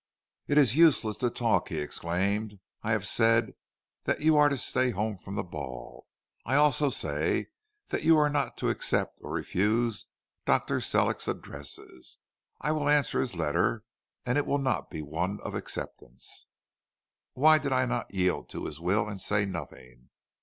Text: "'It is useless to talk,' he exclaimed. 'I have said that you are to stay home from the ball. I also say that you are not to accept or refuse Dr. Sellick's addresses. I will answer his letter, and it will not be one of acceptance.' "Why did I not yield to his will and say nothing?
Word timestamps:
"'It 0.47 0.57
is 0.57 0.75
useless 0.75 1.15
to 1.15 1.29
talk,' 1.29 1.69
he 1.69 1.77
exclaimed. 1.77 2.57
'I 2.81 2.91
have 2.91 3.05
said 3.07 3.53
that 4.05 4.19
you 4.19 4.35
are 4.35 4.49
to 4.49 4.57
stay 4.57 4.89
home 4.89 5.15
from 5.15 5.35
the 5.35 5.43
ball. 5.43 6.07
I 6.43 6.55
also 6.55 6.89
say 6.89 7.49
that 7.89 8.01
you 8.01 8.17
are 8.17 8.27
not 8.27 8.57
to 8.57 8.71
accept 8.71 9.19
or 9.21 9.31
refuse 9.31 10.07
Dr. 10.47 10.79
Sellick's 10.81 11.27
addresses. 11.27 12.17
I 12.59 12.71
will 12.71 12.89
answer 12.89 13.19
his 13.19 13.35
letter, 13.35 13.83
and 14.25 14.39
it 14.39 14.47
will 14.47 14.57
not 14.57 14.89
be 14.89 15.03
one 15.03 15.39
of 15.43 15.53
acceptance.' 15.53 16.47
"Why 17.33 17.59
did 17.59 17.71
I 17.71 17.85
not 17.85 18.11
yield 18.11 18.49
to 18.49 18.65
his 18.65 18.79
will 18.79 19.07
and 19.07 19.21
say 19.21 19.45
nothing? 19.45 20.09